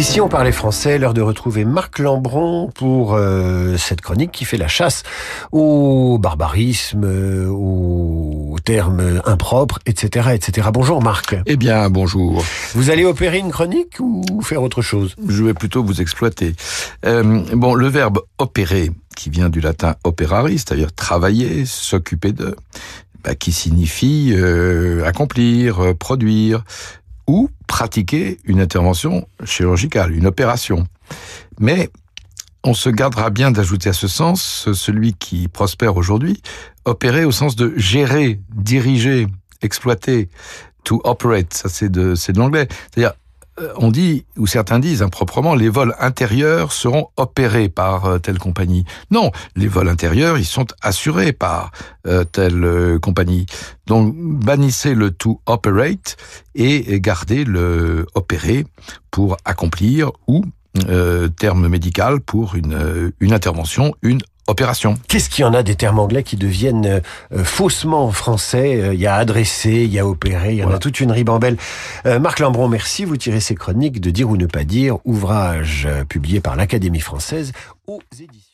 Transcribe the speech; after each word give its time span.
Ici, 0.00 0.18
on 0.22 0.30
parlait 0.30 0.50
français. 0.50 0.96
L'heure 0.96 1.12
de 1.12 1.20
retrouver 1.20 1.66
Marc 1.66 1.98
Lambron 1.98 2.70
pour 2.74 3.12
euh, 3.12 3.76
cette 3.76 4.00
chronique 4.00 4.32
qui 4.32 4.46
fait 4.46 4.56
la 4.56 4.66
chasse 4.66 5.02
au 5.52 6.16
barbarisme, 6.18 7.04
euh, 7.04 7.48
aux 7.50 8.56
termes 8.64 9.20
impropres, 9.26 9.78
etc., 9.84 10.30
etc. 10.32 10.68
Bonjour 10.72 11.02
Marc. 11.02 11.36
Eh 11.44 11.56
bien, 11.56 11.90
bonjour. 11.90 12.42
Vous 12.74 12.88
allez 12.88 13.04
opérer 13.04 13.40
une 13.40 13.50
chronique 13.50 14.00
ou 14.00 14.40
faire 14.40 14.62
autre 14.62 14.80
chose? 14.80 15.16
Je 15.28 15.44
vais 15.44 15.52
plutôt 15.52 15.84
vous 15.84 16.00
exploiter. 16.00 16.54
Euh, 17.04 17.42
bon, 17.52 17.74
le 17.74 17.88
verbe 17.88 18.20
opérer, 18.38 18.92
qui 19.18 19.28
vient 19.28 19.50
du 19.50 19.60
latin 19.60 19.96
operari, 20.04 20.56
c'est-à-dire 20.56 20.94
travailler, 20.94 21.66
s'occuper 21.66 22.32
de, 22.32 22.56
bah, 23.22 23.34
qui 23.34 23.52
signifie 23.52 24.32
euh, 24.34 25.04
accomplir, 25.04 25.84
euh, 25.84 25.94
produire, 25.94 26.64
ou 27.30 27.48
pratiquer 27.68 28.38
une 28.44 28.60
intervention 28.60 29.28
chirurgicale, 29.44 30.12
une 30.12 30.26
opération. 30.26 30.84
Mais 31.60 31.88
on 32.64 32.74
se 32.74 32.90
gardera 32.90 33.30
bien 33.30 33.52
d'ajouter 33.52 33.90
à 33.90 33.92
ce 33.92 34.08
sens 34.08 34.68
celui 34.72 35.14
qui 35.14 35.46
prospère 35.46 35.96
aujourd'hui, 35.96 36.42
opérer 36.84 37.24
au 37.24 37.30
sens 37.30 37.54
de 37.54 37.72
gérer, 37.76 38.40
diriger, 38.52 39.28
exploiter, 39.62 40.28
to 40.82 41.00
operate, 41.04 41.54
ça 41.54 41.68
c'est 41.68 41.88
de, 41.88 42.14
de 42.14 42.38
l'anglais. 42.38 42.66
C'est-à-dire 42.92 43.14
on 43.76 43.90
dit, 43.90 44.24
ou 44.36 44.46
certains 44.46 44.78
disent 44.78 45.02
improprement, 45.02 45.54
les 45.54 45.68
vols 45.68 45.94
intérieurs 45.98 46.72
seront 46.72 47.08
opérés 47.16 47.68
par 47.68 48.06
euh, 48.06 48.18
telle 48.18 48.38
compagnie. 48.38 48.84
Non, 49.10 49.30
les 49.56 49.68
vols 49.68 49.88
intérieurs, 49.88 50.38
ils 50.38 50.44
sont 50.44 50.66
assurés 50.82 51.32
par 51.32 51.70
euh, 52.06 52.24
telle 52.24 52.98
compagnie. 53.00 53.46
Donc, 53.86 54.14
bannissez 54.16 54.94
le 54.94 55.10
to 55.10 55.40
operate 55.46 56.16
et 56.54 57.00
gardez 57.00 57.44
le 57.44 58.06
opérer 58.14 58.66
pour 59.10 59.36
accomplir 59.44 60.12
ou 60.26 60.44
terme 61.36 61.66
médical 61.66 62.20
pour 62.20 62.54
une, 62.54 63.12
une 63.18 63.32
intervention, 63.32 63.92
une 64.02 64.20
opération. 64.50 64.96
Qu'est-ce 65.08 65.30
qu'il 65.30 65.42
y 65.42 65.44
en 65.44 65.54
a 65.54 65.62
des 65.62 65.74
termes 65.74 65.98
anglais 65.98 66.22
qui 66.22 66.36
deviennent 66.36 67.00
euh, 67.32 67.44
faussement 67.44 68.10
français? 68.10 68.76
Euh, 68.76 68.94
Il 68.94 69.00
y 69.00 69.06
a 69.06 69.14
adressé, 69.14 69.70
il 69.70 69.92
y 69.92 69.98
a 69.98 70.06
opéré, 70.06 70.52
il 70.52 70.58
y 70.58 70.64
en 70.64 70.70
a 70.70 70.78
toute 70.78 71.00
une 71.00 71.12
ribambelle. 71.12 71.56
Euh, 72.06 72.18
Marc 72.18 72.40
Lambron, 72.40 72.68
merci. 72.68 73.04
Vous 73.04 73.16
tirez 73.16 73.40
ces 73.40 73.54
chroniques 73.54 74.00
de 74.00 74.10
Dire 74.10 74.28
ou 74.28 74.36
ne 74.36 74.46
pas 74.46 74.64
dire, 74.64 74.98
ouvrage 75.04 75.88
publié 76.08 76.40
par 76.40 76.56
l'Académie 76.56 77.00
française 77.00 77.52
aux 77.86 78.00
éditions. 78.12 78.50